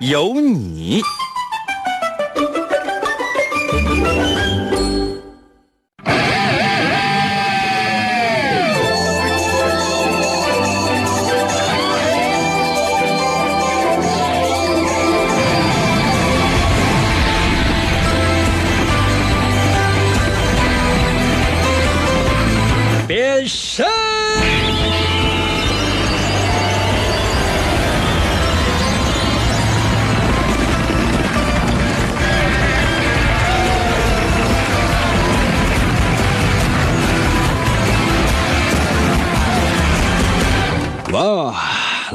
[0.00, 1.02] 有你。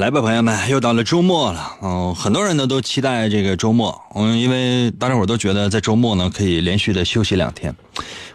[0.06, 1.78] 来吧，朋友们，又到了周末了。
[1.82, 7.76] 嗯，很多人呢都期待这个周末，嗯，因为大家伙都觉得在周末呢可以连续的休息两天。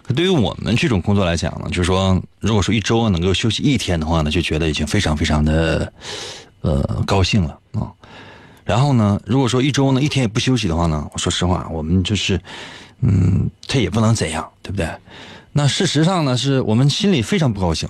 [0.03, 5.93] 可对于我们这种工作来讲呢，就是说，如果说一周能够休息一天的话呢，就觉得已经非常非常的
[6.63, 7.87] 呃高兴了啊。
[8.65, 12.41] 然后呢，如果说一周呢一天也不休息的话呢，我说实话，我们就是
[13.01, 14.89] 嗯，他也不能怎样，对不对？
[15.53, 17.89] 那事实上呢，是我们心里非常不高兴。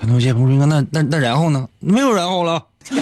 [0.00, 1.68] 可能有些朋友说，那那那然后呢？
[1.80, 2.64] 没有然后了。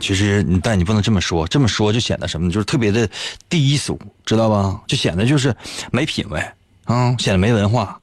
[0.00, 2.50] 其实，但你不能这么说，这么说就显得什么？
[2.50, 3.08] 就是特别的
[3.48, 4.80] 低俗，知道吧？
[4.88, 5.54] 就显得就是
[5.92, 6.40] 没品位
[6.84, 8.00] 啊，显得没文化，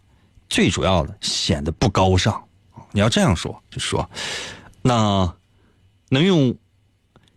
[0.49, 2.41] 最主要的显得不高尚。
[2.91, 4.09] 你要这样说，就说
[4.81, 5.33] 那
[6.09, 6.55] 能用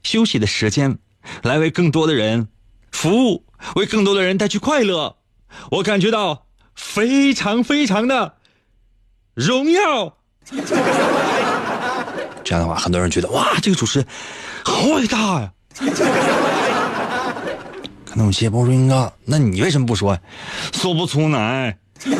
[0.04, 0.96] 休息的时间
[1.42, 2.46] 来为更多的人
[2.92, 5.16] 服务，为更多的人带去快乐，
[5.72, 6.46] 我感觉到
[6.76, 8.36] 非常非常的
[9.34, 10.16] 荣耀。
[12.44, 14.08] 这样的话，很多人觉得哇，这个主持人
[14.64, 15.52] 好伟大呀！
[18.04, 20.18] 可能有些朋友说：“英哥，那你为什么不说？
[20.72, 21.78] 说不出来。”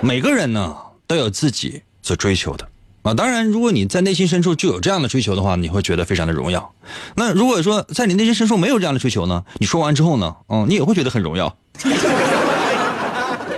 [0.00, 0.74] 每个人呢
[1.06, 2.66] 都有自己所追求的
[3.02, 3.12] 啊。
[3.12, 6.72] 当然，如果你在内心深处就有这样的追求的话，你会觉得非常的荣耀。
[7.14, 9.44] 那如果说在你内心深处没有这样的追求呢？
[9.58, 11.54] 你说完之后呢，嗯，你也会觉得很荣耀。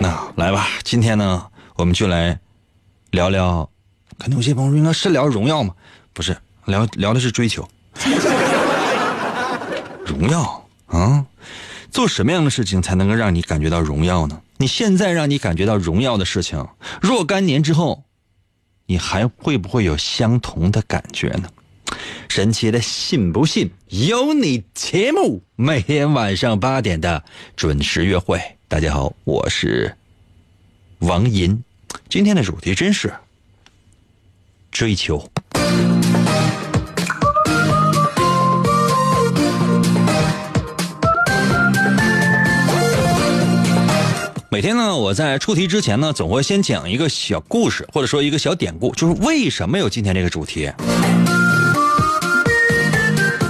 [0.00, 2.38] 那来吧，今天呢，我们就来
[3.10, 3.68] 聊聊。
[4.18, 5.74] 可能有些朋友：“应该是聊荣耀吗？
[6.12, 6.36] 不是，
[6.66, 7.68] 聊聊的是追求。
[10.06, 11.26] 荣耀啊，
[11.90, 14.40] 做什么样的事情才能够让你感觉到荣耀呢？
[14.58, 16.64] 你现在让你感觉到荣耀的事情，
[17.02, 18.04] 若干年之后，
[18.86, 21.48] 你还会不会有相同的感觉呢？
[22.28, 24.62] 神奇的，信不信由你。
[24.74, 27.24] 节目每天晚上八点的
[27.56, 28.40] 准时约会。
[28.68, 29.96] 大家好，我是
[31.04, 31.62] 王银，
[32.08, 33.12] 今天的主题真是。
[34.70, 35.30] 追求。
[44.50, 50.72] 每天呢，我在出题之前呢，总会先讲一个小故事，或者说一个小典故，就是为什么有今天这个主题。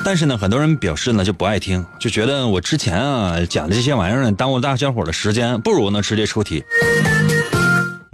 [0.05, 6.65] 但是呢，很多人表示呢就不爱听，就觉得我之前啊讲的这些玩意儿呢耽误大家伙的时间，不如呢直接出题。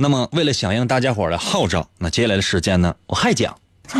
[0.03, 3.55] 那么，为了响应大家伙的号召，那接下来的时间呢，我还讲。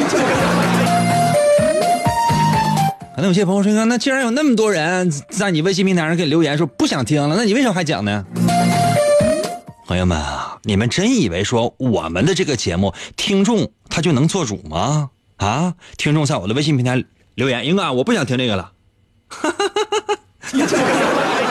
[3.15, 8.25] 可能有些朋友说：“那既然有那么多人在你微信平台上给留言说不想听了，那你为什么还讲呢？”
[9.87, 15.11] 朋友们啊，你们真以为说我们的这个节目听众他就能做主吗？
[15.37, 18.73] 啊，听众在我的微信平台留言，英哥，我不想听这个了。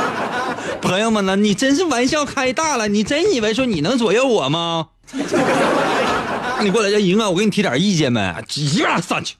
[0.81, 1.35] 朋友们呢？
[1.35, 2.87] 你真是玩笑开大了！
[2.87, 4.87] 你真以为说你能左右我吗？
[6.61, 9.35] 你过来叫赢哥，我给你提点意见呗，一边上去。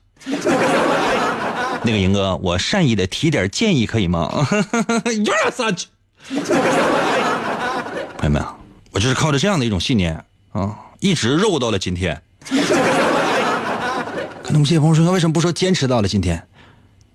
[1.83, 4.47] 那个赢哥，我善意的提点建议可以吗？
[5.11, 5.87] 一边上去。
[8.17, 8.43] 朋友们，
[8.91, 12.21] 我就是靠着这样的一种信念啊，一直肉到了今天。
[14.43, 16.47] 可能有些朋友说，为什么不说坚持到了今天？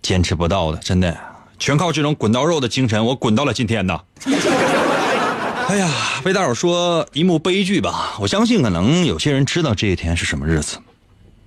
[0.03, 1.17] 坚持不到的，真的。
[1.59, 4.01] 全靠这种滚刀肉的精神，我滚到了今天呢。
[5.67, 5.91] 哎呀，
[6.25, 8.17] 为大伙说一幕悲剧吧。
[8.21, 10.77] 我相信可能有些人知道这一天是什么日子。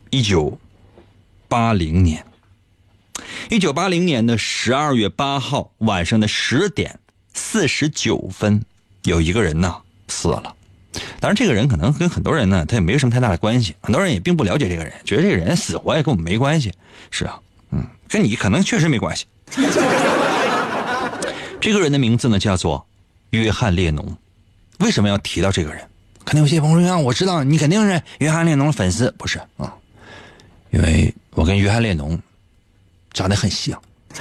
[0.10, 0.58] 一九
[1.48, 2.26] 八零年，
[3.52, 7.00] 一九八零年的十二月八号晚上的十点
[7.34, 8.66] 四十九分，
[9.04, 9.76] 有一个人呢
[10.08, 10.56] 死了。
[11.20, 16.74] 当然，这个人可能跟很多人呢，他也没有什么太大的关系，很多人也并不了解这个人，觉得这个人死活也跟我们没关系。
[17.12, 17.40] 是啊，
[17.70, 19.26] 嗯，跟你可能确实没关系。
[21.60, 22.86] 这个人的名字呢叫做
[23.32, 24.18] 约翰列侬。
[24.80, 25.82] 为什么要提到这个人？
[26.24, 29.74] 肯定有些朋友说啊：“我知道你肯定是约翰列侬的粉丝，不是啊？
[30.72, 32.20] 因为我跟约翰列侬
[33.14, 33.82] 长得很像。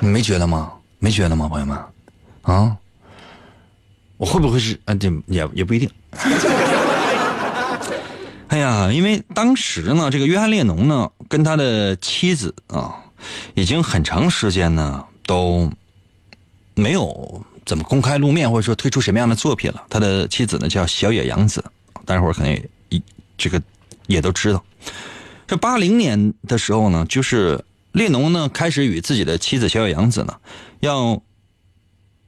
[0.00, 0.72] 你没觉得吗？
[0.98, 1.78] 没觉得吗，朋友们？
[2.42, 2.76] 啊？
[4.16, 4.78] 我会不会是？
[4.84, 5.88] 啊，这也也不一定。
[8.48, 12.96] 哎呀，因为当时呢，这个约翰列侬呢，跟他的妻子啊，
[13.54, 15.70] 已经很长时间呢都
[16.74, 19.84] 没有怎么公开露面，或者说推出什么样的作品了。
[19.90, 21.64] 他的妻子呢叫小野洋子，
[22.04, 22.52] 待会儿可能
[22.88, 23.02] 也
[23.36, 23.60] 这个
[24.06, 24.64] 也都知道。
[25.46, 30.36] 这八零年的时候呢，就是列侬呢开始与自己的妻子小野洋子呢，
[30.80, 31.22] 要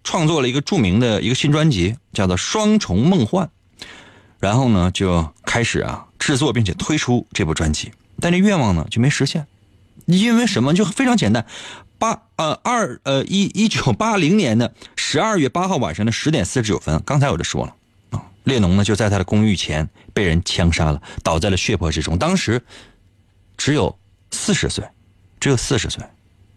[0.04, 3.46] 创作了一个著名的一个新专辑，叫做《双重梦幻》，
[4.38, 9.46] 然后呢就开始啊制作并且推出这部专辑，但这愿望呢就没实现，
[10.16, 10.74] 因为什么？
[10.74, 11.46] 就非常简单，
[11.98, 17.74] 八呃二呃一一九八零年的十二月八号晚上的十点四十九分，刚才我就说了
[18.10, 22.62] 啊，列侬呢就在他的公寓前被人枪杀了，倒在了血泊之中，当时。
[23.60, 23.98] 只有
[24.30, 24.88] 四十岁，
[25.40, 26.00] 只有四十岁。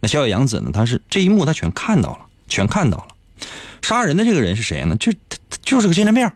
[0.02, 0.70] 那小野洋子呢？
[0.72, 3.08] 他是这一幕，他全看到了，全看到了。
[3.82, 4.96] 杀人的这个人是谁呢？
[4.98, 6.32] 就他就是个精神病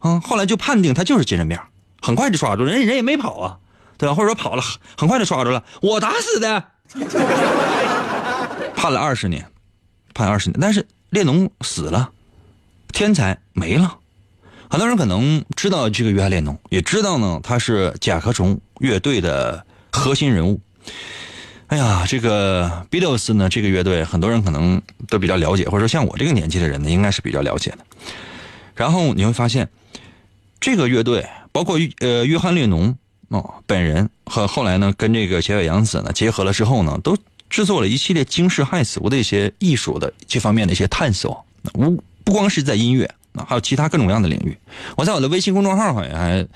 [0.00, 0.20] 啊。
[0.20, 1.58] 后来就判定他就是精神病，
[2.02, 3.58] 很快就抓住人，人也没跑啊，
[3.98, 4.14] 对吧？
[4.14, 4.62] 或者说跑了，
[4.96, 5.62] 很快就抓住了。
[5.82, 6.64] 我打死的，
[8.74, 9.44] 判了二十年，
[10.14, 10.56] 判二十年。
[10.60, 12.10] 但是列侬死了，
[12.92, 13.98] 天才没了。
[14.70, 19.66] 很多人可能知道这个约翰列侬，也知道呢，他是甲壳虫乐队的。
[19.90, 20.60] 核心人物，
[21.68, 23.48] 哎呀，这个 Beatles 呢？
[23.48, 27.78] 这个乐队很多人可能都比较了解，或者说像我这个年纪的人呢，应该是比较了解的。
[28.76, 29.70] 然后你会发现，
[30.60, 32.96] 这个乐队包括呃约翰列侬
[33.28, 37.16] 哦本人和后来呢跟这个小野洋子呢结合了之后呢，都
[37.50, 41.44] 制作了一系列惊世骇俗的一些艺术的这方面的一些探索。
[41.72, 43.10] 不不光是在音乐，
[43.46, 44.56] 还有其他各种各样的领域。
[44.96, 46.46] 我在我的微信公众号好像还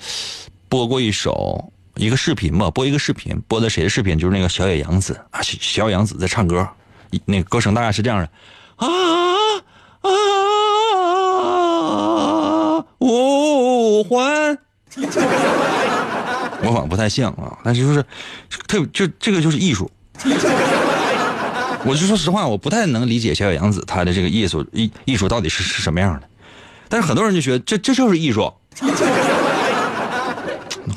[0.69, 1.71] 播过一首。
[1.95, 4.17] 一个视频吧，播一个视频，播的谁的视频？
[4.17, 6.67] 就是那个小野洋子啊，小野洋子在唱歌，
[7.23, 8.25] 那个歌声大概是这样的
[8.77, 9.61] 啊啊
[10.01, 10.11] 啊啊
[10.97, 11.05] 啊
[11.83, 11.93] 啊
[12.73, 14.57] 啊啊，五环，
[16.63, 18.03] 模仿不太像啊，但是就是
[18.67, 19.91] 特别就这个就是艺术。
[21.85, 26.29] 我就说实话，我不太能理解小野洋子他的这个艺术艺艺术到底是是什么样的，
[26.87, 28.53] 但是很多人就觉得这这就是艺术。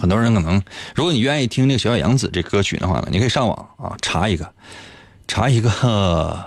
[0.01, 0.63] 很多人可能，
[0.95, 4.53] 如果你愿意听那个小野洋子这歌曲的话呢，你可以上网啊查一个，
[5.27, 6.45] 查一个，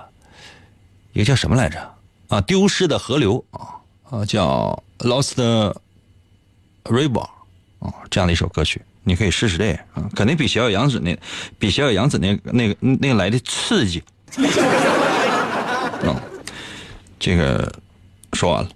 [1.14, 1.80] 一个叫什么来着？
[2.28, 3.80] 啊，丢失的河流啊
[4.10, 5.34] 啊，叫 Lost
[6.84, 7.28] River
[7.80, 11.18] 啊，这样的一首歌曲，你可以试试这个啊，肯定比小小杨子那，
[11.58, 14.04] 比小小杨子那那个那个来的刺激。
[16.04, 16.16] 嗯，
[17.20, 17.72] 这个
[18.34, 18.70] 说完了。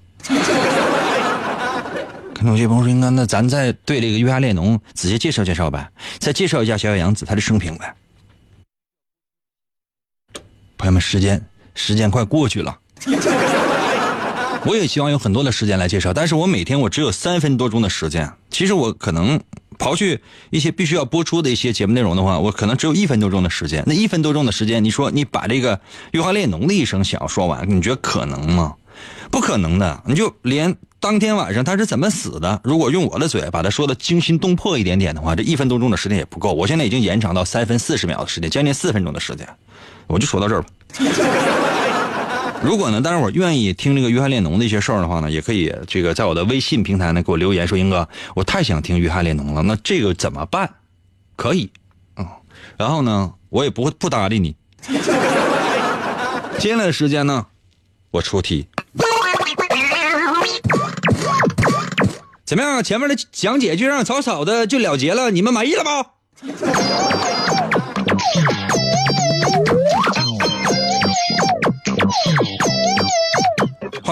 [2.46, 5.90] 有些朋友说：“应该那咱再对这个约翰列侬仔细介绍介绍呗，
[6.20, 7.96] 再介绍一下小小杨子他的生平呗。”
[10.78, 11.42] 朋友们，时间
[11.74, 12.78] 时间快过去了，
[14.66, 18.30] 我也希望有很多的时间来介绍，但是我每天我只有三分多钟的时间。
[18.50, 19.40] 其实我可能
[19.74, 23.84] 刨去一些必须要播出的一些节目内容的话，我可能只有一分多钟的时间。
[23.86, 25.80] 那一分多钟的时间，你说你把这个
[26.12, 28.74] 约翰列侬的一生想要说完，你觉得可能吗？
[29.32, 30.76] 不可能的，你就连。
[31.00, 32.62] 当天晚上他是怎么死的？
[32.64, 36.54] 如果用我的嘴把他说的惊心动魄一点点的话，这一分多钟的时间也不够。
[36.54, 39.46] 我现在已经延长到三分四十秒的时间，将近四分钟的时间，
[40.08, 40.70] 我就说到这儿吧。
[42.64, 50.76] 如果呢，大家伙愿意听这个约翰列侬的一些事儿的话呢，也可以这个在我的微信平台呢给我留言说：“英哥，我太想听约翰列侬了。”那这个怎么办？
[51.36, 51.70] 可以，
[52.16, 52.26] 嗯，
[52.78, 54.56] 然后呢，我也不会不搭理你。
[56.58, 57.48] 接下来的时间呢，
[58.12, 58.68] 我出题。
[62.46, 62.82] 怎么样？
[62.84, 66.06] 前面的讲解就让草草的就了结了，你们满意了吧？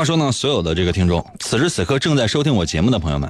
[0.01, 3.29] 话说呢，所有的这个听众，此时此刻正在收听我节目的朋友们，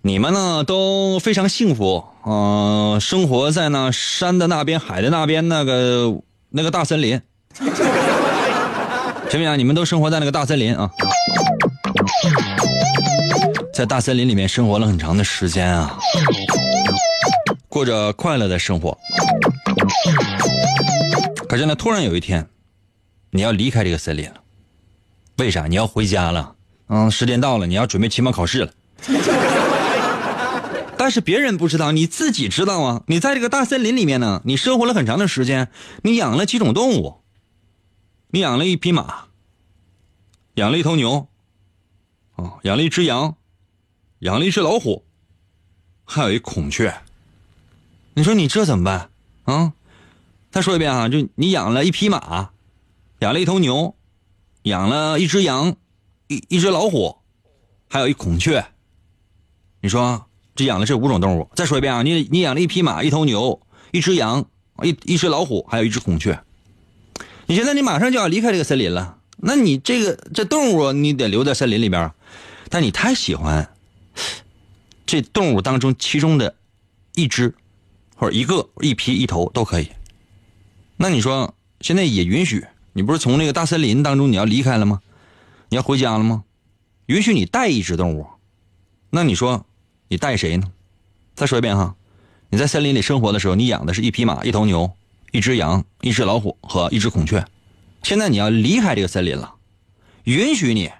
[0.00, 7.20] 你们呢都非常幸福，嗯，生活在那山的那边、海的那边那个那个大森林，
[7.52, 9.58] 行不行？
[9.58, 10.90] 你们都生活在那个大森林啊。
[13.74, 15.98] 在大森林里面生活了很长的时间啊，
[17.68, 18.96] 过着快乐的生活。
[21.46, 22.48] 可是呢，突然有一天，
[23.32, 24.36] 你要离开这个森林了。
[25.36, 25.66] 为啥？
[25.66, 26.54] 你要回家了。
[26.88, 28.72] 嗯，时间到了，你要准备期末考试了。
[30.98, 33.02] 但是别人不知道，你自己知道啊！
[33.06, 35.68] 你在这个大森林里面呢，你生活了很长的时间，
[36.02, 37.20] 你养了几种动物，
[38.30, 39.26] 你养了一匹马，
[40.54, 41.28] 养了一头牛，
[42.36, 43.36] 哦，养了一只羊，
[44.20, 45.04] 养了一只老虎，
[46.04, 46.94] 还有一孔雀。
[48.14, 49.10] 你说你这怎么办
[49.44, 49.74] 啊？
[50.50, 52.52] 再说一遍啊，就你养了一匹马，
[53.18, 53.95] 养了一头牛，
[54.66, 55.76] 养了一只羊，
[56.26, 57.18] 一一只老虎，
[57.88, 58.66] 还有一孔雀。
[59.80, 60.26] 你说？
[60.56, 61.50] 只养了这五种动物。
[61.54, 63.60] 再说一遍啊，你你养了一匹马、一头牛、
[63.92, 64.46] 一只羊、
[64.82, 66.40] 一一只老虎，还有一只孔雀。
[67.44, 72.10] 你现在你马上就要离开这个森林了，那你这个这动物你得留在森林里边，
[72.70, 73.70] 但你太喜欢
[75.04, 76.56] 这动物当中其中的
[77.14, 77.54] 一只
[78.16, 79.90] 或者一个、一匹、一头都可以。
[80.96, 82.66] 那你说现在也允许？
[82.96, 85.02] 你不是从那个大森林当中你要离开了吗？
[85.68, 86.44] 你要回家了吗？
[87.04, 88.26] 允许你带一只动物，
[89.10, 89.66] 那你说？
[90.08, 90.72] 你带谁呢？
[91.34, 91.94] 再说一遍哈，
[92.48, 94.90] 你在森林里生活的时候，你养的是一匹马、一头牛、
[95.30, 97.44] 一只羊、一只老虎和一只孔雀。
[98.02, 99.56] 现在你要离开这个森林了，
[100.24, 100.90] 允许你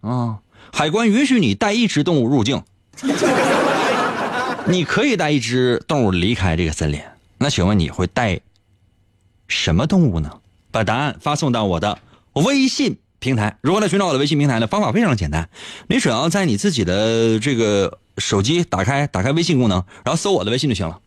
[0.00, 0.38] 啊，
[0.72, 2.62] 海关允许你带一只动物入境。
[4.68, 7.00] 你可以带一只动物离开这个森林。
[7.38, 8.38] 那请问你会带
[9.48, 10.38] 什么动物呢？
[10.72, 12.00] 把答案发送到我的
[12.32, 13.58] 微信平台。
[13.60, 14.66] 如何来寻找我的微信平台呢？
[14.66, 15.48] 方法非常简单，
[15.86, 18.00] 你只要在你自己的这个。
[18.18, 21.00] 手机打开，打开微信功能，然后搜我的微信就行了。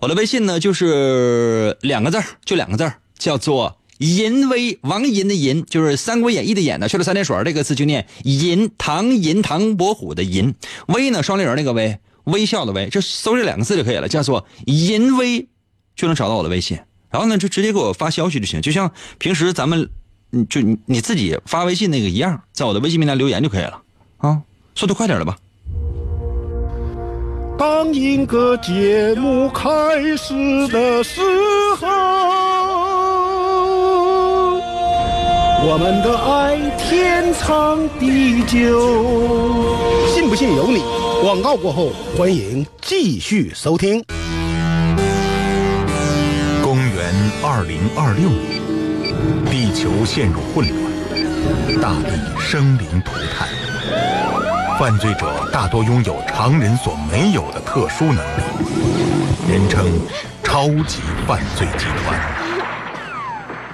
[0.00, 10.54] 我的微信呢，就是两个字就两个字叫做“银威”，王银的银，就是《三国演义》的演呢，去了三点水这个字就念“银”，唐银唐伯虎的银，
[10.86, 15.48] 威呢双立人那个威，微笑的微，就搜这两个字就可以了，叫做“银威”，
[15.96, 16.78] 就能找到我的微信。
[17.12, 19.90] 然后呢，就直接给我发消息就行，就像平时咱们，
[20.48, 23.82] 就你自己发微信那个一样，在我的微信平台留言就可以了
[24.16, 24.40] 啊，
[24.74, 25.36] 速度快点了吧。
[27.58, 29.68] 当一个节目开
[30.16, 31.20] 始的时
[31.78, 31.86] 候，
[35.64, 39.68] 我们的爱天长地久。
[40.12, 40.82] 信不信由你。
[41.22, 44.02] 广告过后，欢迎继续收听。
[47.44, 48.62] 二零二六年，
[49.50, 53.48] 地球陷入混乱，大地生灵涂炭。
[54.78, 58.42] 犯罪者大多拥有常人所没有的特殊能力，
[59.50, 59.84] 人称
[60.44, 62.20] “超级犯罪集团”。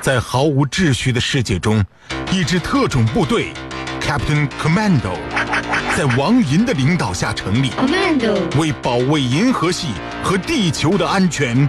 [0.01, 1.85] 在毫无秩序的世界中，
[2.33, 3.53] 一支特种部队
[4.01, 5.19] “Captain Commando”
[5.95, 7.71] 在王银的领导下成立，
[8.59, 9.89] 为保卫银河系
[10.23, 11.69] 和地球的安全，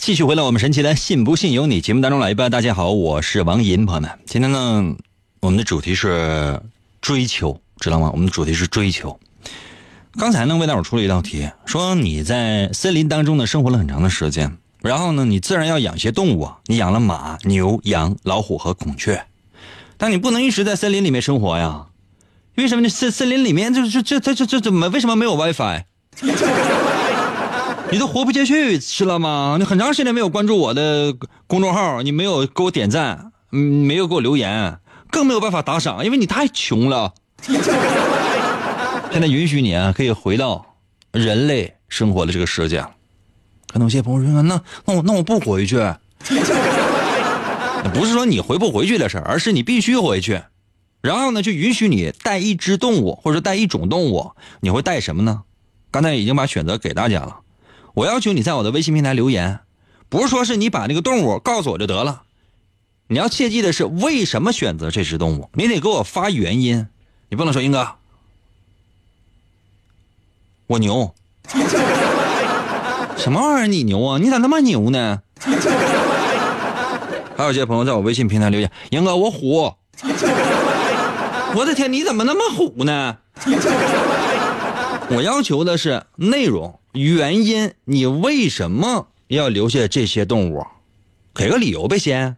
[0.00, 2.48] 继续回来，我们神奇的“信不信由你”节目当中来吧。
[2.48, 4.94] 大家好，我是王银，朋友们，今天呢，
[5.40, 6.60] 我们的主题是
[7.00, 8.10] 追求，知道吗？
[8.12, 9.18] 我们的主题是追求。
[10.18, 19.24] 刚才呢，魏大伙出了一道题，说你在森林当中呢生活了很长的时间，然后呢，你自然要养些动物，你养了马、牛、羊、老虎和孔雀，
[19.96, 21.86] 但你不能一直在森林里面生活呀？
[22.56, 22.88] 为什么你？
[22.88, 25.84] 森森林里面这这这这这这怎么为什么没有 WiFi？
[27.92, 29.56] 你都活不下去，知道吗？
[29.58, 31.14] 你很长时间没有关注我的
[31.46, 34.78] 公众号，你没有给我点赞，嗯，没有给我留言，
[35.10, 37.12] 更没有办法打赏，因为你太穷了。
[39.12, 40.64] 现在允许你啊，可以回到
[41.12, 42.80] 人类生活的这个世界。
[43.70, 45.76] 可能有些朋友说：“那那我那我不回去。
[47.92, 50.40] ”不是说你回不回去的事而是你必须回去。
[51.02, 54.30] 然后呢，就允许你带一只动物，或者带一种动物。
[54.60, 55.42] 你会带什么呢？
[55.90, 57.40] 刚才已经把选择给大家了。
[57.94, 59.60] 我要求你在我的微信平台留言，
[60.08, 62.22] 不是说是你把那个动物告诉我就得了，
[63.08, 66.86] 你要切记的是为什么选择这只动物，你得给我发原因，
[67.28, 67.96] 你不能说英哥，
[70.68, 71.14] 我牛，
[73.18, 74.18] 什么玩意儿你牛啊？
[74.18, 75.20] 你咋那么牛呢？
[77.36, 79.74] 还有些朋友在我微信平台留言，英哥我虎，
[81.54, 83.18] 我的天，你怎么那么虎呢？
[85.10, 86.78] 我要求的是内容。
[86.92, 90.62] 原因，你为什么要留下这些动物？
[91.34, 92.36] 给个理由呗，先。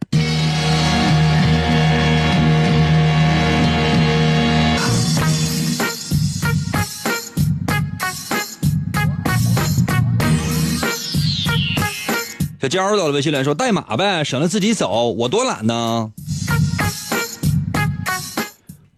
[12.62, 16.12] 小娇到了微信来说代码呗，省得自己走，我多懒呢。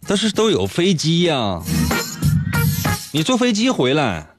[0.06, 1.62] 但是都有飞机呀，
[3.12, 4.35] 你坐飞机回来，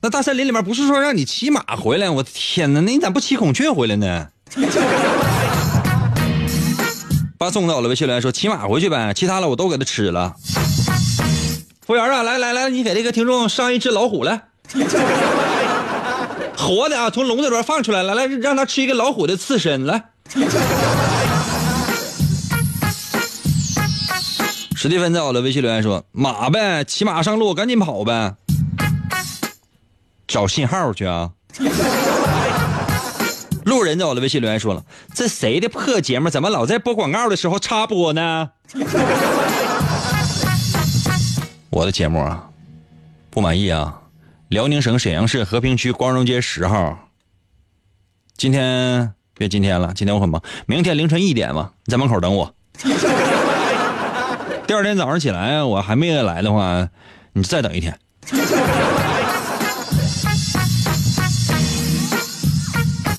[0.00, 2.08] 那大森林里面不是说让你骑马回来？
[2.08, 4.28] 我的天哪，那你咋不骑孔雀回来呢？
[7.36, 10.34] 把送到了微信来说骑马回去呗，其他的我都给他吃了。
[11.84, 14.42] 服务员啊，来来来，你给这个听众上一只老虎来。
[16.56, 20.10] 活的啊，从笼子里边放出来了，来让他吃一个老虎的刺身，来。
[24.76, 28.34] 史蒂芬在我的微信留言说：“马呗，骑马上路，赶紧跑呗，
[30.28, 31.32] 找信号去啊。”
[33.64, 38.50] 路人在我的微信留言说了：“这谁的破节目，怎么老在播广告的时候插播呢？”
[41.70, 42.48] 我的节目啊，
[43.30, 44.00] 不满意啊。
[44.48, 46.98] 辽宁省沈阳市和平区光荣街十号。
[48.38, 50.42] 今天别今天了，今天我很忙。
[50.64, 52.54] 明天凌晨一点吧，你在门口等我。
[54.66, 56.88] 第二天早上起来，我还没来的话，
[57.34, 57.98] 你再等一天。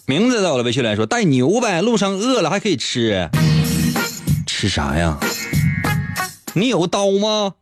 [0.10, 3.30] 名字在我的微信来说带牛呗，路上饿了还可以吃。
[4.48, 5.20] 吃啥呀？
[6.54, 7.54] 你有刀吗？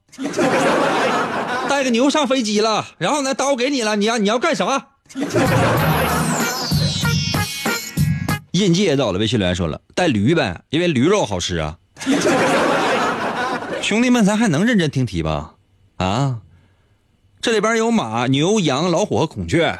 [1.67, 4.87] 带个牛上飞机了，然后呢，刀给你了，你要你要干啥？
[8.51, 11.75] 印记也到了，微信留言说了，带驴呗，因为驴肉好吃啊。
[13.81, 15.55] 兄弟们，咱还能认真听题吧？
[15.97, 16.37] 啊，
[17.41, 19.77] 这里边有马、牛、羊、老虎和孔雀，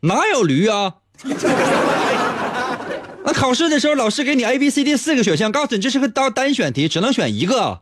[0.00, 0.96] 哪有驴啊？
[3.24, 7.80] 那考试的时候，老师给你 A、B、C、D 四个选项，告诉你这是个单单选题，只能选一个。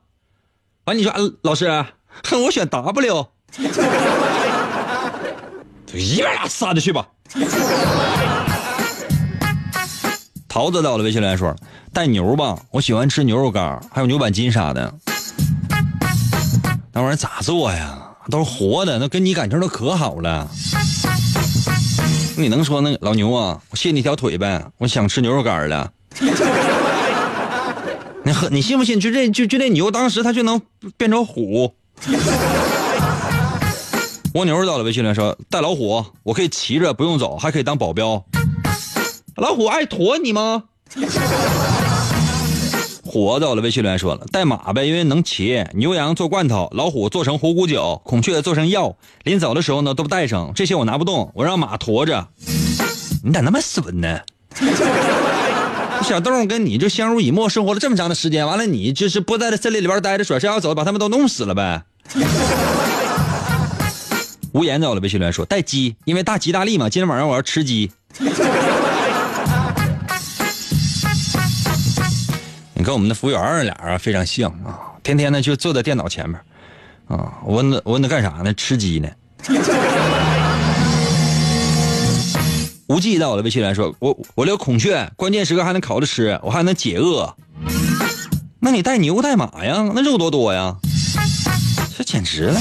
[0.85, 1.13] 完，你说，
[1.43, 1.85] 老师。
[2.25, 3.27] 哼， 我选 W，
[5.87, 7.07] 就一边拉撒着去吧。
[10.47, 11.57] 桃子到了，微信留言说
[11.93, 14.93] 带牛吧，我喜欢吃牛肉干，还有牛板筋啥的。
[16.93, 17.99] 那玩意儿咋做呀？
[18.31, 20.47] 都是活的，那跟你感情都可好了。
[22.43, 23.61] 你能说那老牛啊？
[23.71, 25.93] 我卸你条腿呗，我想吃牛肉干了。
[28.25, 28.99] 你喝你信不信？
[28.99, 30.61] 就这就就这牛，当时它就能
[30.97, 31.73] 变成虎。
[34.35, 38.25] 蜗牛到了，微信里说带老虎，我可以骑着不用走，还可以当保镖。
[39.37, 40.65] 老虎爱驮你吗？
[43.13, 45.63] 虎到了，微信里说了带马呗，因为能骑。
[45.75, 48.97] 牛羊做罐头，老虎做成虎骨酒，孔雀做成药。
[49.25, 52.29] 临走的时候呢，都不带上，这些我拿不动，我让马驮着。
[53.23, 54.19] 你咋那么损呢？
[56.03, 61.83] 小动物跟你就相濡以沫，生活了这么长的时间，完了你就是不在这森林里边待着，甩身要走，把他们都弄死了呗。
[64.53, 66.89] 无言走了，微信留言说带鸡，因为大吉大利嘛。
[66.89, 67.91] 今天晚上我要吃鸡。
[72.83, 76.37] 你跟我们的服务员俩啊非常像啊，天天呢就坐在电脑前面
[77.07, 77.35] 啊。
[77.45, 78.53] 我问他，我问他干啥呢？
[78.55, 79.09] 吃鸡呢。
[82.89, 87.33] 无忌在我的微信里说，我我留孔雀，关键时刻还能烤着吃，我还能解饿。
[88.59, 89.89] 那你带牛带马呀？
[89.95, 90.75] 那肉多多呀？
[91.97, 92.61] 这简直了！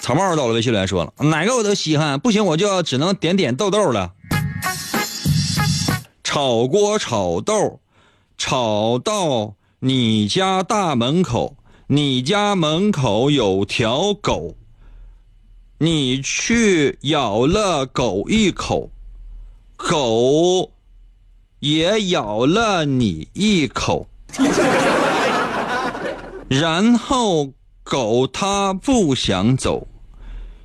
[0.00, 4.12] 草帽到了，微信留言说了，哪个我都稀罕，不行我就要只能点点豆豆了。
[6.30, 7.80] 炒锅炒豆，
[8.36, 14.54] 炒到你家大门口，你家门口有条狗，
[15.78, 18.90] 你去咬了狗一口，
[19.74, 20.70] 狗
[21.60, 24.06] 也咬了你一口。
[26.46, 29.88] 然后狗它不想走，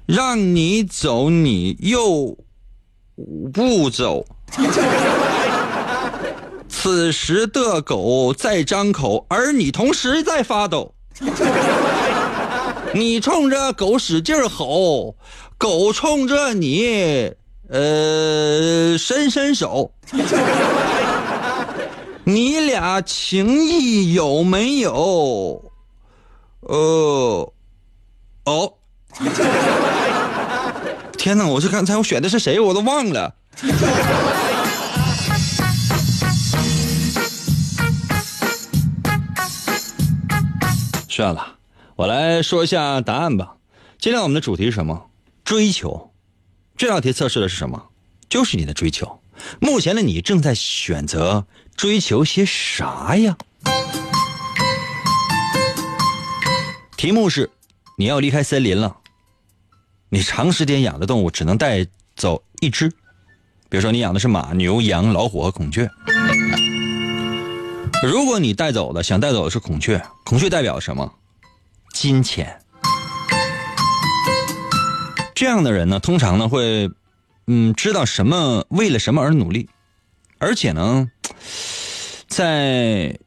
[0.05, 2.37] 让你走你又
[3.53, 4.25] 不走。
[6.83, 10.93] 此时的狗在张口，而你同时在发抖。
[12.93, 15.15] 你冲着狗使劲吼，
[15.57, 17.31] 狗冲着你
[17.69, 19.93] 呃伸伸手。
[22.25, 25.63] 你俩情谊有没有？
[26.59, 27.53] 哦，
[28.43, 28.73] 哦，
[31.17, 31.47] 天哪！
[31.47, 33.35] 我是刚才我选的是谁，我都忘了。
[41.15, 41.59] 算了，
[41.95, 43.57] 我来说一下答案吧。
[43.99, 45.11] 今天我们的主题是什么？
[45.45, 46.11] 追求。
[46.75, 47.89] 这道题测试的是什么？
[48.27, 49.21] 就是你的追求。
[49.59, 51.45] 目前的你正在选择
[51.77, 53.37] 追求些啥呀？
[56.97, 57.51] 题目是：
[57.95, 58.97] 你要离开森林了，
[60.09, 62.89] 你长时间养的动物只能带走一只。
[63.69, 65.87] 比如说，你养的是马、牛、羊、老虎和孔雀。
[68.05, 71.09] 如果你带走的想带走的是孔雀，孔雀代表什么？
[71.93, 72.59] 金钱。
[75.33, 76.89] 这样的人呢，通常呢会，
[77.47, 79.69] 嗯，知道什么为了什么而努力，
[80.37, 81.09] 而且呢，
[82.27, 83.17] 在。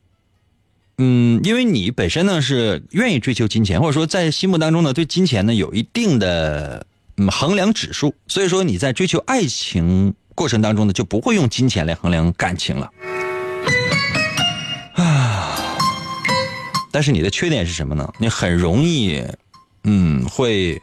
[0.98, 6.86] 嗯，因为你本身呢是愿意追求金钱，或者说在心目当中呢对金钱呢有一定的
[7.30, 12.90] 衡量指数，所以说你在追求爱情过程当中呢就不会用金钱来衡量感情了。
[16.96, 18.10] 但是你的缺点是什么呢？
[18.18, 19.22] 你很容易
[19.84, 20.80] 嗯会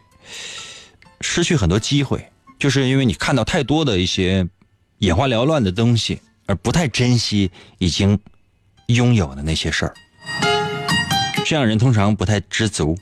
[1.21, 2.23] 失去很多机会，
[2.59, 4.47] 就是因为你看到太多的一些
[4.99, 7.49] 眼花缭乱的东西，而不太珍惜
[7.79, 8.19] 已经
[8.89, 9.93] 拥有的那些事儿。
[11.43, 12.95] 这样人通常不太知足。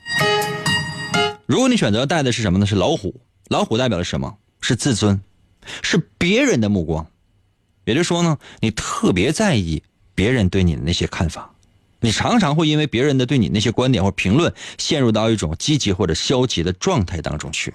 [1.45, 2.65] 如果你选择带的是什么呢？
[2.65, 3.19] 是老虎。
[3.50, 4.38] 老虎代表了什么？
[4.62, 5.21] 是自尊，
[5.84, 7.06] 是别人的目光。
[7.84, 9.84] 也就是说呢，你特别在意
[10.15, 11.50] 别人对你的那些看法，
[12.01, 17.73] 你常常会因为别人的对你那些观点或评论，陷入到一种积极或者消极的状态当中去。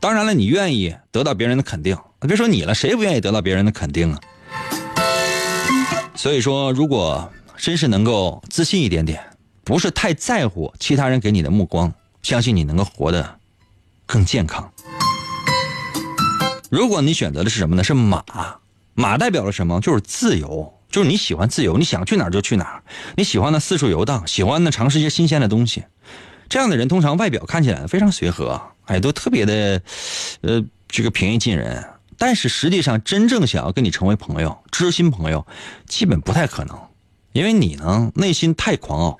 [0.00, 4.20] 当然了，你愿意得到别人的肯定，别说你了，谁不愿意得到别人的肯定啊？
[6.14, 9.22] 所以说，如果真是能够自信一点点。
[9.64, 13.40] 不是太在乎其他人给你的目光，相信你能够活得
[14.06, 14.72] 更健康。
[16.70, 17.82] 如果你选择的是什么呢？
[17.82, 18.22] 是马，
[18.94, 19.80] 马代表了什么？
[19.80, 22.82] 就是自由，就是你喜欢自由，你想去哪就去哪，
[23.16, 25.84] 你喜欢的四处游荡，喜欢的尝试一些新鲜的东西。
[26.48, 29.82] 这样的人通常外表看起来非常随和，哎，都特别的，
[30.42, 31.84] 呃，这个平易近人。
[32.18, 35.46] 但是实际上，真正想要跟你成为朋友、知心朋友，
[35.86, 36.78] 基本不太可能。
[37.32, 39.18] 因为你呢，内心太狂傲，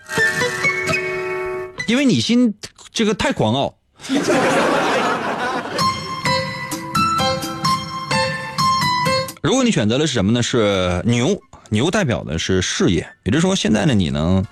[1.86, 2.54] 因为你心
[2.90, 3.74] 这个太狂傲。
[9.42, 10.42] 如果你选择的是什么呢？
[10.42, 11.38] 是牛，
[11.70, 14.44] 牛代表的是事业，也就是说，现在的你呢，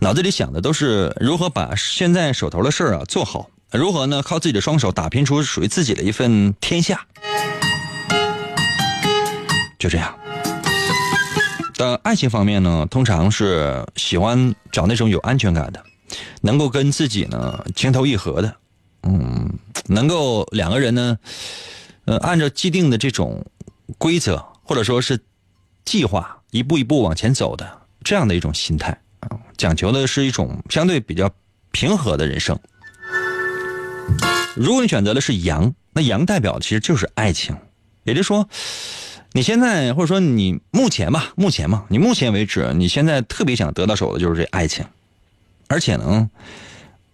[0.00, 7.06] 脑子里想的都是如何把现在手头的事儿啊做好，如何呢靠自己的双手打拼出属于自己的一份天下。
[9.78, 10.14] 就这样。
[11.74, 15.84] 的爱情方面呢，通常是喜欢找那种有安全感的，
[16.40, 18.56] 能够跟自己呢情投意合的，
[19.02, 21.18] 嗯，能够两个人呢，
[22.06, 23.44] 呃，按照既定的这种
[23.98, 25.20] 规则或者说是
[25.84, 31.30] 计划，一步一步往前走的这样的一种心态啊，讲求的是一种相对比较
[31.70, 32.58] 平和的人生。
[34.54, 37.56] 如果你选择的是羊，那羊代表的其实就是爱情，
[38.04, 38.48] 也就是说。
[39.32, 44.86] 你现在或者说你目前吧，目前嘛，你目前为止，你现在特别想得到手的就是这爱情，
[45.68, 46.30] 而且呢，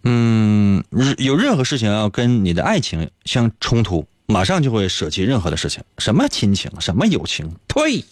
[0.03, 0.81] 嗯，
[1.17, 8.05] 有任何事情要跟你的爱情相冲突，马上就会舍弃任何的事情，什么亲情，什么友情，退，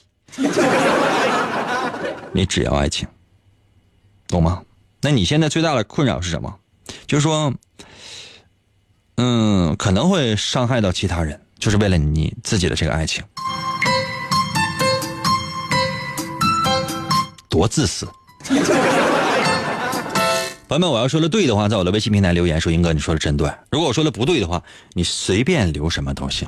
[2.33, 3.07] 你只要爱情，
[4.27, 4.63] 懂吗？
[5.01, 6.59] 那你现在最大的困扰是什么？
[7.07, 7.53] 就是说，
[9.17, 13.23] 嗯，可能会伤害到其他人，就是为了你自己的这个爱情。
[17.49, 18.07] 多自私！
[20.69, 24.63] 朋友们，我要说的对的话，在我的微信平台留言说：“英哥，你说的真对。”如果我说的不对的话，
[24.93, 26.47] 你随便留什么都行。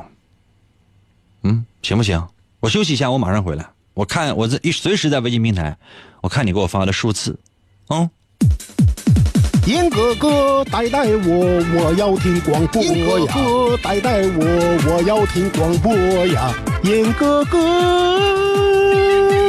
[1.43, 2.25] 嗯，行不行？
[2.61, 3.69] 我休息一下，我马上回来。
[3.93, 5.77] 我看我在随时在微信平台，
[6.21, 7.37] 我看你给我发的数字。
[7.89, 8.09] 嗯。
[9.65, 12.91] 英哥哥带带我，我要听广播呀！
[12.91, 14.43] 英哥哥带带我，
[14.89, 15.95] 我要听广播
[16.27, 16.53] 呀！
[16.83, 18.19] 英哥哥。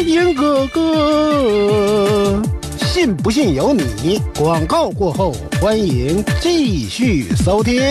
[0.02, 2.40] 英哥哥，
[2.78, 4.20] 信不信由你。
[4.36, 7.82] 广告过后，欢迎继续收听。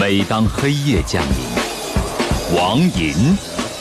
[0.00, 3.14] 每当黑夜降临，王银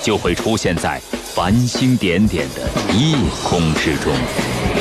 [0.02, 1.02] 就会出现在
[1.34, 2.62] 繁星点点的
[2.94, 4.14] 夜空之中。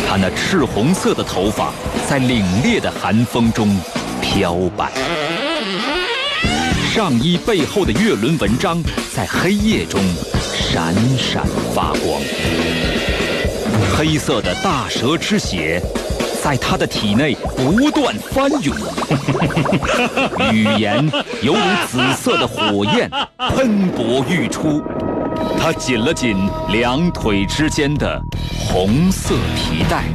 [0.08, 1.72] 他那赤红色的头发
[2.08, 3.76] 在凛冽的寒风中
[4.20, 4.90] 飘摆，
[6.92, 8.82] 上衣背后的月轮纹章
[9.14, 10.00] 在黑夜中。
[10.72, 12.22] 闪闪发光，
[13.96, 15.82] 黑色的大蛇之血
[16.40, 18.76] 在他的体内不断翻涌，
[20.52, 21.04] 语言
[21.42, 23.10] 犹如紫色的火焰
[23.50, 24.80] 喷薄欲出。
[25.62, 26.34] 他紧了紧
[26.70, 28.18] 两腿之间的
[28.66, 30.06] 红色皮带，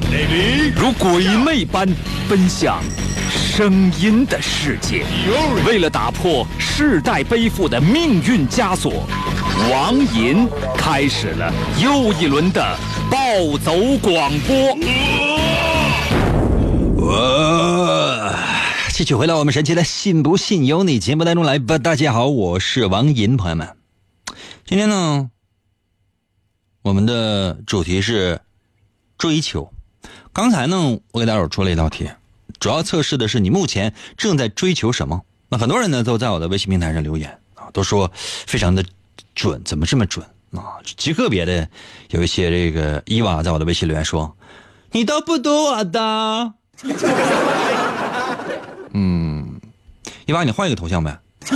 [0.75, 1.87] 如鬼魅般
[2.27, 2.81] 奔向
[3.29, 5.05] 声音的世界。
[5.63, 9.07] 为了打破世代背负的命运枷锁，
[9.71, 12.75] 王银开始了又一轮的
[13.11, 14.75] 暴走广播。
[17.05, 18.33] 哇！
[18.89, 21.77] 继续回到我们神奇的“信不信由你”节目当中来吧。
[21.77, 23.69] 大家好，我是王银，朋友们，
[24.65, 25.29] 今天呢，
[26.85, 28.39] 我们的主题是
[29.17, 29.73] 追求。
[30.31, 32.07] 刚才呢，我给大伙出了一道题，
[32.59, 35.23] 主要测试的是你目前正在追求什么。
[35.49, 38.85] 那很多人呢都在我的微信平台上留言啊，都说非常的
[39.33, 40.77] 准，怎么这么准啊？
[40.95, 41.67] 极个别的
[42.11, 44.37] 有一些这个伊娃在我的微信留言说
[44.93, 46.53] ：“你都不读我的。
[48.93, 49.59] ”嗯，
[50.27, 51.17] 伊娃，你换一个头像呗，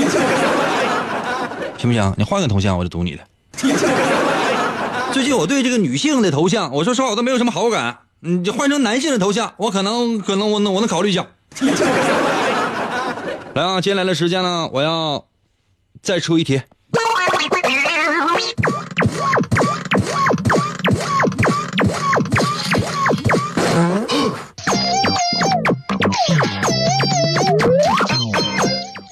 [1.77, 2.15] 行不行？
[2.17, 3.23] 你换个头像，我就读你的。
[5.13, 7.99] 最近我对这个女性的头像，我说实话，我都没有什么好感。
[8.21, 11.25] 你就换成男性的头像，我可能可能我能我能考虑一下。
[13.55, 15.25] 来啊，接下来的时间呢，我要
[16.01, 16.61] 再出一题。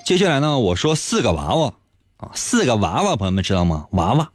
[0.06, 1.74] 接下来呢，我说四个娃娃
[2.18, 3.88] 啊，四个娃娃，朋友们知道吗？
[3.92, 4.30] 娃娃，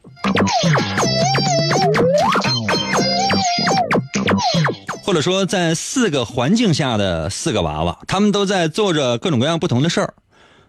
[5.05, 10.15] 或者说在四个环境下的四个娃娃，他们都在做着各种各样不同的事儿。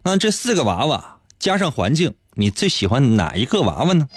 [0.03, 4.07] 那这四个娃娃加上环境，你最喜欢哪一个娃娃呢？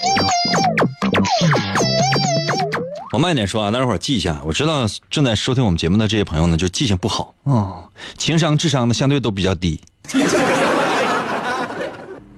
[3.13, 4.43] 我慢点说啊，待会儿记一下。
[4.45, 7.85] 我知道正在收听我们节目的这些朋友呢，就记性不好啊，
[8.19, 9.81] 情商、智商呢相对都比较低。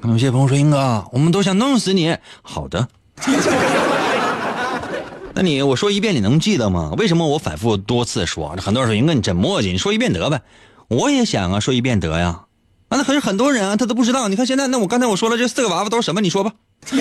[0.04, 2.88] 有些朋友说：“英哥，我们都想弄死你。”好的，
[5.38, 6.92] 那你我说一遍你能记得吗？
[6.98, 8.56] 为什么我反复多次说？
[8.60, 10.42] 很多人说：“英哥你真磨叽，你说一遍得呗。”
[10.90, 12.46] 我也想啊，说一遍得呀。
[12.88, 14.26] 啊，那可是很多人啊，他都不知道。
[14.26, 16.20] 你看现在，那我刚才我说了这四个娃娃都是什么？
[16.20, 16.52] 你说吧。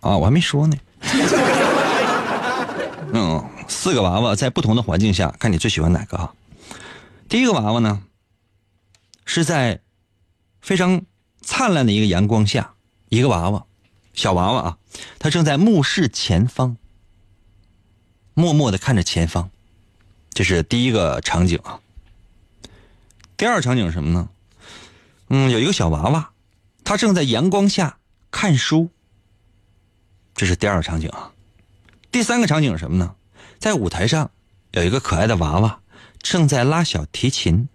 [0.00, 0.76] 啊，我还没说呢。
[3.14, 6.32] 嗯，四个娃娃在不同的环境下，看你最喜欢哪个啊？
[7.28, 8.02] 第一个娃娃呢，
[9.24, 9.78] 是在。
[10.60, 11.00] 非常
[11.42, 12.72] 灿烂的一个阳光下，
[13.08, 13.64] 一个娃娃，
[14.14, 14.76] 小娃娃啊，
[15.18, 16.76] 他正在目视前方，
[18.34, 19.50] 默默的看着前方，
[20.30, 21.80] 这是第一个场景啊。
[23.36, 24.28] 第二场景是什么呢？
[25.28, 26.30] 嗯，有一个小娃娃，
[26.84, 27.98] 他正在阳光下
[28.30, 28.90] 看书，
[30.34, 31.32] 这是第二个场景啊。
[32.10, 33.14] 第三个场景是什么呢？
[33.58, 34.30] 在舞台上
[34.70, 35.80] 有一个可爱的娃娃
[36.20, 37.68] 正在拉小提琴。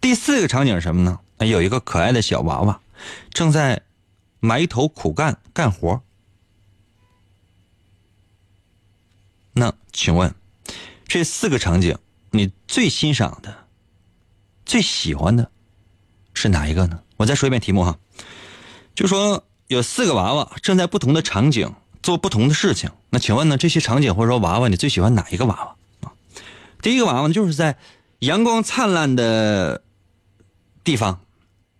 [0.00, 1.20] 第四个场景是什么呢？
[1.38, 2.80] 有一个可爱的小娃娃，
[3.30, 3.82] 正在
[4.44, 6.02] 埋头苦干干活。
[9.54, 10.34] 那请问，
[11.06, 11.96] 这四个场景
[12.30, 13.66] 你最欣赏的、
[14.66, 15.50] 最喜欢的
[16.34, 17.00] 是哪一个呢？
[17.16, 17.98] 我再说一遍题目哈，
[18.94, 22.90] 就说有四个娃娃正在不同的场景做不同的事情。
[23.08, 25.76] 那请问呢，这些场景或者说娃娃，你最喜欢哪一个娃娃
[26.08, 26.12] 啊？
[26.82, 27.78] 第一个娃娃就是在
[28.18, 29.82] 阳光灿烂的。
[30.84, 31.22] 地方，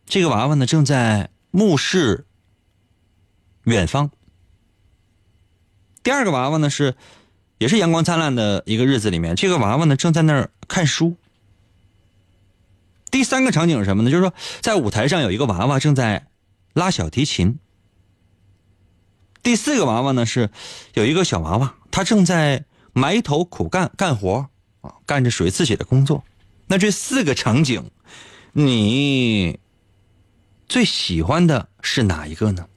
[0.07, 2.25] 这个娃娃呢正在目视
[3.65, 4.11] 远方。
[6.03, 6.95] 第二个娃娃呢是，
[7.59, 11.17] 也是阳光灿烂的一个日子里面，这个娃娃呢正在那儿看书。
[13.11, 14.11] 第三个场景是什么呢？
[14.11, 16.27] 就是说，在舞台上有一个娃娃正在
[16.73, 17.59] 拉小提琴。
[19.43, 20.51] 第四个娃娃呢是，
[20.95, 24.49] 有一个小娃娃，他正在埋头苦干干活
[24.81, 26.25] 啊，干着属于自己的工作。
[26.67, 27.91] 那这四个场景。
[28.57, 29.59] 你
[30.69, 32.69] 最喜欢的是哪一个呢？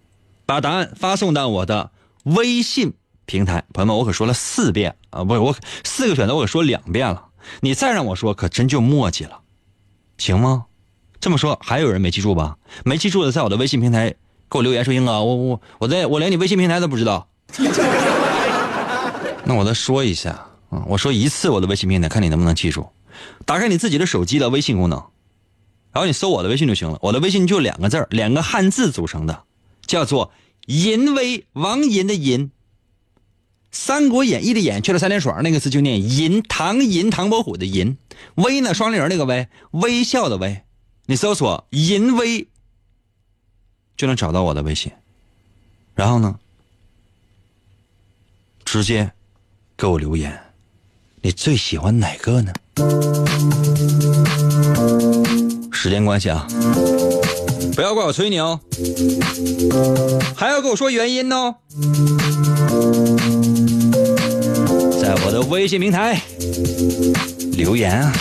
[0.48, 1.92] 把答案发送到我的
[2.24, 2.94] 微信
[3.26, 3.66] 平台。
[3.74, 7.26] 朋友们，我可说了四遍啊，不是我四个选择，我可说两遍了。
[7.60, 9.42] 你再让我说，可真就墨迹了，
[10.18, 10.66] 行吗？
[11.20, 12.58] 这么说还有人没记住吧？
[12.86, 14.16] 没记住的，在我的微信平台
[14.50, 17.28] 给我留言说：“英哥，我我我在我连你微信平台都不知道。”
[19.44, 20.32] 那我再说一下
[20.70, 22.88] 啊，我说一次我的微信平台，看你能不能记住。
[23.46, 25.04] 打开你自己的手机的微信功能。
[25.92, 29.44] 然后你搜我的微信就行了，我的微信就两个字两个汉字组成的，
[29.88, 30.32] 叫做
[30.68, 32.48] “淫威”，王淫的淫，
[33.72, 37.98] 《三国演义》的演去了三点水那个字就念淫，唐淫唐伯虎的淫，
[38.36, 40.62] 威呢双立人那个威，微笑的微，
[41.06, 42.48] 你搜索“淫威”
[43.98, 44.92] 就能找到我的微信，
[45.96, 46.38] 然后呢，
[48.64, 49.12] 直接
[49.76, 50.40] 给我留言，
[51.22, 52.54] 你最喜欢哪个呢？
[55.72, 56.48] 时间关系啊，
[57.76, 58.60] 不要怪我催你哦，
[60.36, 61.56] 还要跟我说原因哦。
[65.00, 66.22] 在我的微信平台
[67.54, 68.12] 留言啊。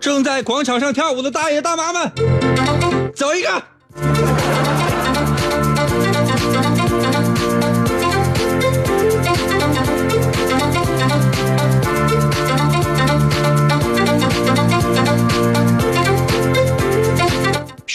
[0.00, 2.12] 正在广场上跳舞的大爷大妈们，
[3.14, 4.65] 走一个。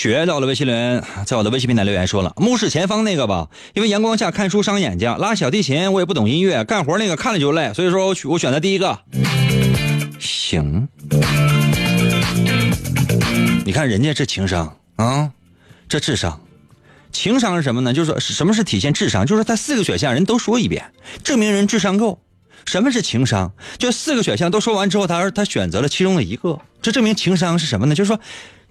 [0.01, 8.97] 学到了微信留言，在我的微信平台留言说了，目视前方那个吧，因为阳光下看书伤眼睛，拉小提琴我也不懂音乐，干活那个看了就累，所以说我选我选择第一个。
[10.19, 10.87] 行，
[13.63, 15.29] 你看人家这情商啊，
[15.87, 16.41] 这智商，
[17.11, 17.93] 情商是什么呢？
[17.93, 19.27] 就是说什么是体现智商？
[19.27, 20.91] 就是他四个选项人都说一遍，
[21.23, 22.19] 证明人智商够。
[22.65, 23.53] 什么是情商？
[23.77, 27.93] 就四个选项都说完之后，他他选择了其中的一个，这证明情商是什么呢？
[27.93, 28.19] 就是说。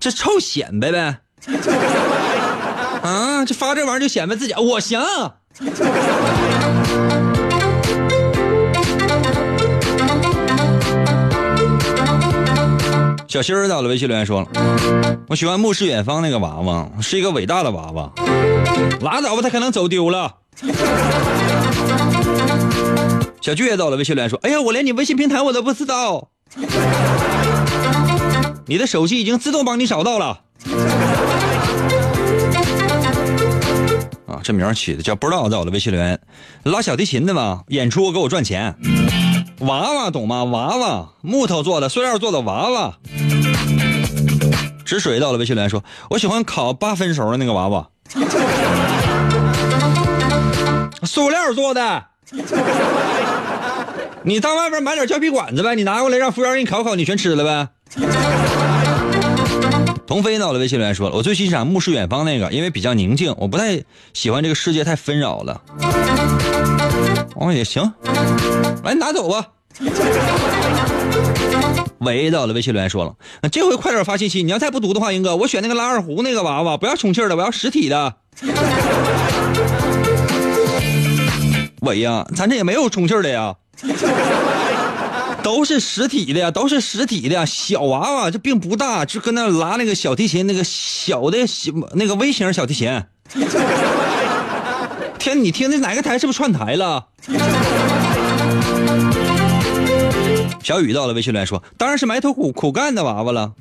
[0.01, 1.19] 这臭显摆呗，
[3.05, 3.45] 啊！
[3.45, 4.99] 这发这玩意儿就显摆自己，我行。
[13.29, 14.49] 小新儿到了微信留言说了，
[15.29, 18.11] 我喜欢目视远方那个娃娃，是一个伟大的娃娃。
[19.03, 20.37] 拉倒吧，他可能走丢了。
[23.43, 26.31] 小巨也到了微信留言说，哎呀，我连你微信平台我都不知道。
[28.71, 30.43] 你的手机已经自动帮你找到了。
[34.29, 36.21] 啊，这名起的叫不知道，在我的微信留言，
[36.63, 38.77] 拉小提琴的嘛，演出给我赚钱。
[39.59, 40.45] 娃娃懂吗？
[40.45, 42.95] 娃娃，木头做的，塑料做的娃娃。
[44.85, 47.89] 止水到了微信留言说，我喜欢烤八分熟的那个娃娃。
[51.03, 52.05] 塑料做的。
[54.23, 57.69] 你到外边买点胶皮管子呗，你拿过来让服务员给你烤烤，你全吃了呗。
[60.11, 63.81] 鹏飞到了微信留言说了，我最欣赏目视远方那个，因为比较宁静，我不太
[64.13, 65.63] 喜欢这个世界太纷扰了。
[67.37, 67.93] 哦，也行，
[68.83, 69.47] 来拿走吧。
[71.99, 73.15] 喂，到了微信留言说了，
[73.51, 78.17] 这回快点发信息，你要再不读的话，英哥，我选那个拉二胡那个娃娃，不要充气的，我要实体的。
[81.83, 83.55] 喂呀，咱这也没有充气的呀。
[85.43, 93.03] 都是实体的呀，都是实体的小娃娃，这并不大，就搁那拉那个小提琴，那个小的小那个微型小提琴。
[95.19, 97.07] 天，你听的哪个台是不是串台了？
[100.63, 103.53] 小雨到了微信来说，当然是埋头苦苦干的娃娃了。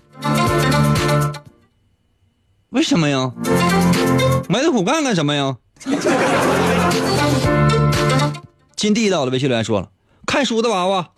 [2.70, 3.32] 为什么呀？
[4.48, 5.58] 埋头苦干干什么呀？
[8.76, 9.90] 金地到了微信来说了，
[10.26, 11.10] 看书的娃娃。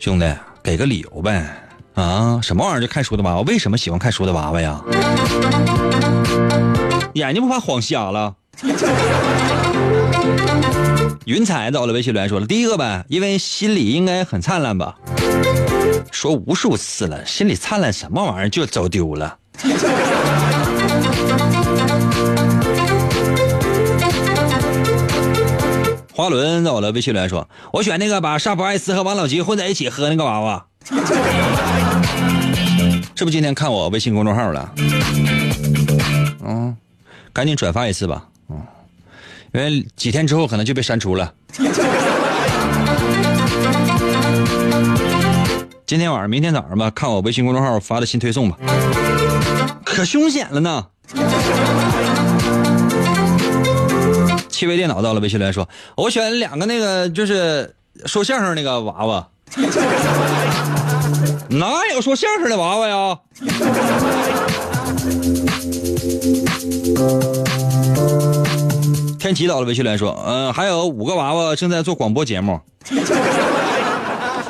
[0.00, 0.26] 兄弟，
[0.62, 1.44] 给个理由呗！
[1.94, 2.80] 啊，什么玩意儿？
[2.80, 3.42] 就看书的娃娃？
[3.42, 4.80] 为什么喜欢看书的娃娃呀？
[7.12, 8.34] 眼睛不怕晃瞎了？
[11.26, 14.96] 云彩到了微信留言说了，第一个呗，因为心里应该很灿烂吧？
[16.10, 18.48] 说无数次了，心里灿烂什么玩意儿？
[18.48, 19.36] 就走丢了。
[26.20, 30.66] 花轮在我的微信留言说：“我选那个把沙普艾斯和王老吉混在一起喝那个娃娃。
[33.16, 34.70] ”是不是今天看我微信公众号了？
[36.44, 36.76] 嗯，
[37.32, 38.26] 赶紧转发一次吧。
[38.50, 38.60] 嗯，
[39.54, 41.32] 因为几天之后可能就被删除了。
[45.86, 48.58] 今天晚上、明天早上吧，看我微信公众号发的新推送吧。
[49.84, 50.84] 可凶险了呢。
[54.60, 59.26] 七位电脑到了，微信留言说：“我选两个那个，就是说相声那个娃娃。
[61.48, 63.18] 哪有说相声的娃娃呀？”
[69.18, 72.60] 天齐到了，微信留言说：“嗯，还有五个娃娃正在做广播节目。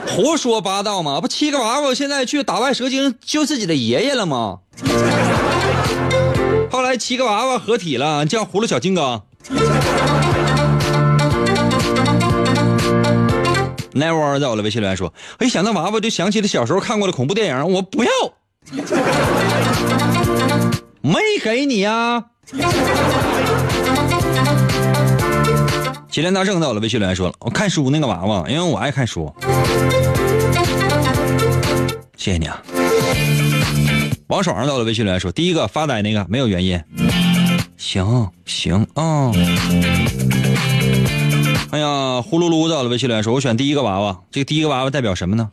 [0.09, 1.21] 胡说八道嘛！
[1.21, 4.59] 不，七个娃娃现在去打败蛇精救自己的爷爷了吗？
[6.69, 9.23] 后来七个娃娃合体了，叫葫芦小金刚。”
[13.93, 17.69] Never 在我的微信留言说：“一想到娃娃，就想起了小时候看过的恐怖电影。
[17.69, 18.11] 我不要，
[21.01, 22.25] 没给你呀。”
[26.11, 29.33] 齐天大圣在我的微信留言说了：“我看书那个娃娃，因为我爱看书。”
[32.17, 32.61] 谢谢你啊。
[34.27, 36.81] 王爽在我的微信留言说：“第一个发呆那个没有原因。”
[37.77, 39.33] 行行啊。
[41.71, 44.19] 哎呀，呼噜噜的了，微信来说，我选第一个娃娃。
[44.33, 45.51] 这个第一个娃娃代表什么呢？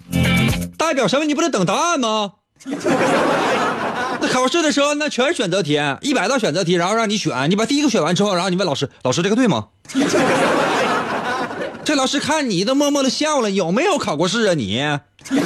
[0.76, 1.26] 代表什么？
[1.26, 2.32] 你不能等答案吗？
[4.20, 9.68] 那考试的时候，那全是选择题，一百道选择题，然后让你选，你把第一个选完之后，然后你问老师，老师这个对吗？
[11.86, 14.84] 这老师看你都默默的笑了，有没有考过试啊你？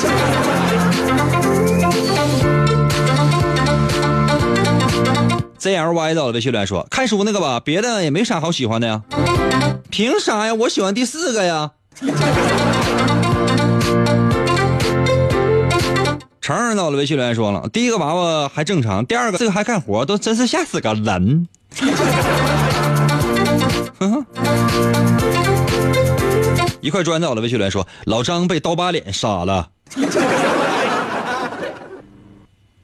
[5.59, 9.01] ZLY 到了微信来说，看书那个吧，别的也没啥好喜欢的呀。
[9.91, 10.53] 凭啥呀？
[10.53, 11.71] 我喜欢第四个呀。
[16.41, 21.47] 成儿到了微信来说了，第一个娃娃还正常，第二个这个还干活，都真是吓死个人。
[26.81, 29.69] 一块砖到了微信来说，老张被刀疤脸杀了。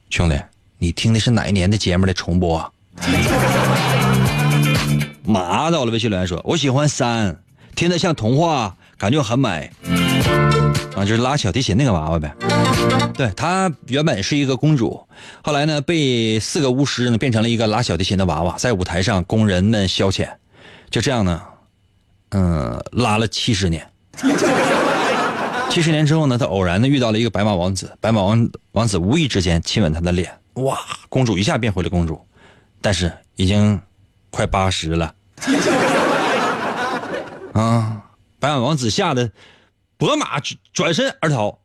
[0.08, 0.40] 兄弟，
[0.78, 2.72] 你听的是哪一年的节目的重播？
[5.28, 7.36] 麻到了微信留言说：“我喜欢三，
[7.76, 9.70] 听得像童话，感觉很美。”
[10.96, 12.34] 啊，就是拉小提琴那个娃娃呗。
[13.12, 15.06] 对，她原本是一个公主，
[15.42, 20.30] 后来呢被四个巫师呢变成了一个拉小提琴的娃娃，在舞台上供人们消遣。
[20.90, 21.42] 就这样呢，
[22.30, 23.86] 嗯，拉了七十年。
[25.68, 30.78] 七十年之后呢，她偶然的遇到了一个白马王子，白马王王子无意之间亲吻她的脸，哇，
[31.10, 32.18] 公主一下变回了公主，
[32.80, 33.78] 但是已经
[34.30, 35.14] 快八十了。
[37.54, 38.02] 啊！
[38.40, 39.32] 白马王子吓得
[39.96, 40.40] 拨马
[40.72, 41.58] 转身而逃。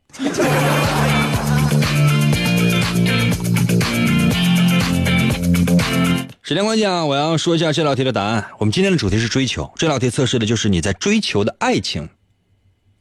[6.42, 8.48] 时间关系啊，我要说一下这道题的答案。
[8.58, 12.10] 我们今天的主题是追求，这道题测试的就是你在追求的爱情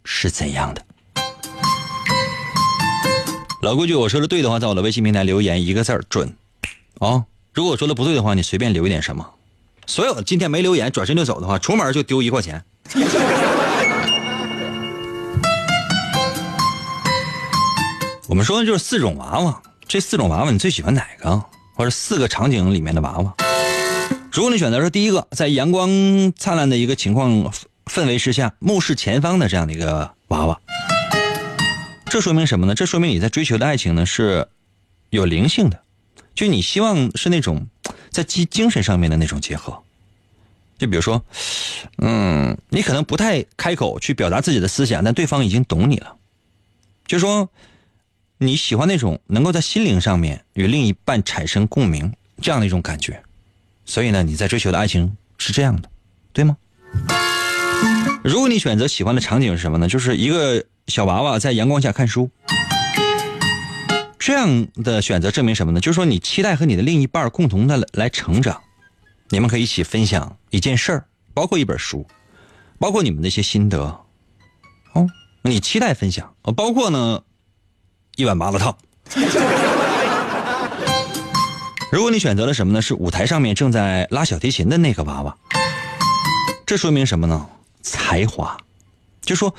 [0.05, 0.85] 是怎样的。
[3.63, 6.35] 老规矩，我说的对的话，在我的微信平台留言一个字儿准
[6.99, 7.25] 啊。
[7.55, 9.27] 如果说的不对的话，你随便留一点什么。
[9.93, 12.65] 所有今天没留言转身就走的话，出门就丢一块钱。
[18.27, 21.45] 我们说的就是四种娃娃，这四种娃娃你最喜欢哪个？
[21.75, 23.35] 或者四个场景里面的娃娃？
[24.33, 27.53] 如果你选择是第一个，在阳光灿烂的一个情况
[27.85, 30.59] 氛围之下，目视前方的这样的一个娃娃，
[32.07, 32.75] 这说明什么呢？
[32.75, 34.49] 这说明你在追求的爱情呢是
[35.11, 35.83] 有灵性的，
[36.35, 37.67] 就你希望是那种。
[38.13, 39.83] 在精精神上面的那种结合，
[40.79, 41.25] 就比如说，
[41.99, 46.15] 嗯，你可能不太开口去表达自己的思想，但对方已经懂你了。
[47.07, 47.49] 就说
[48.39, 53.23] 你喜欢那种能够在心灵上面与另一半产生共鸣这样的一种感觉，
[53.85, 55.89] 所以呢，你在追求的爱情是这样的，
[56.33, 56.57] 对吗？
[58.23, 59.89] 如果你选择喜欢的场景是什么呢？
[59.89, 62.31] 就是一个小娃娃在阳光下看书。
[64.25, 65.81] 这样的选择证明什么呢？
[65.81, 68.63] 就是说，你期待和你的另一半共同的来成长，
[69.31, 72.07] 你们可以一起分享一件事儿，包括一本书，
[72.79, 73.81] 包括你们的一些心得。
[74.93, 75.09] 哦，
[75.43, 77.25] 你期待分享，包括呢
[78.15, 78.79] 一碗麻辣烫。
[81.91, 82.81] 如果你选择了什么呢？
[82.81, 85.37] 是舞台上面正在拉小提琴的那个娃娃，
[86.65, 87.49] 这说明什么呢？
[87.83, 88.57] 才华。
[89.23, 89.53] 就说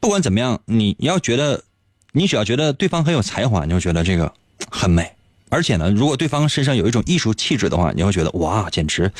[0.00, 1.64] 不管怎么样，你要觉得。
[2.12, 4.32] 你只要觉得对方很有才华，你就觉得这个
[4.70, 5.12] 很美。
[5.48, 9.12] 而且呢，如果对方身上有一种艺术气质的话，你会觉得哇，简直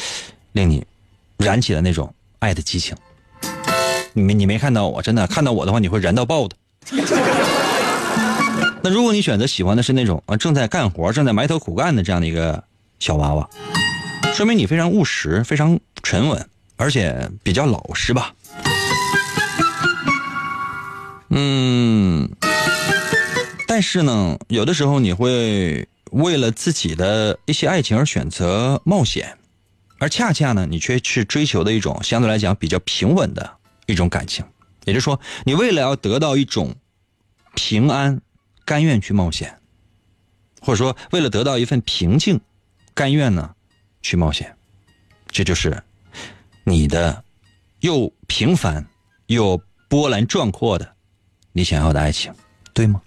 [0.52, 0.84] 令你
[1.38, 2.96] 燃起了那种爱的激情。
[4.12, 6.56] 你没你没看到我，真的看到我的话，你会燃到爆的。
[8.82, 12.64] 那如果你选择喜欢的是那种啊正在干活、正在埋头苦干的这样的一个
[12.98, 13.48] 小娃娃，
[14.34, 18.32] 说明你非常务实、非常沉稳，而且比较老实吧。
[21.28, 22.28] 嗯。
[23.70, 29.38] 但是呢，有的时候你会为了自己的一些爱情而选择冒险，
[30.00, 34.44] 而恰恰呢，你却去追求的一种相对来讲比较平稳的一种感情。
[34.86, 36.74] 也就是说，你为了要得到一种
[37.54, 38.20] 平安，
[38.64, 39.60] 甘愿去冒险，
[40.60, 42.40] 或者说为了得到一份平静，
[42.92, 43.54] 甘愿呢
[44.02, 44.52] 去冒险。
[45.28, 45.80] 这就是
[46.64, 47.22] 你的
[47.78, 48.84] 又平凡
[49.26, 50.96] 又波澜壮阔的
[51.52, 52.34] 你想要的爱情，
[52.74, 53.00] 对吗？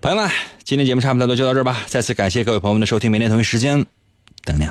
[0.00, 0.30] 朋友们，
[0.64, 1.82] 今天节目差不多就到这儿吧。
[1.86, 3.84] 再次感谢各位朋友们的收听，明天同一时间
[4.44, 4.70] 等你。